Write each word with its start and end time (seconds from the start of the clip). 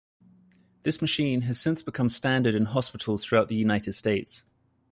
This 0.81 0.99
machine 0.99 1.41
has 1.41 1.59
since 1.59 1.83
become 1.83 2.09
standard 2.09 2.55
in 2.55 2.65
hospitals 2.65 3.23
throughout 3.23 3.49
the 3.49 3.55
United 3.55 3.93
States. 3.93 4.51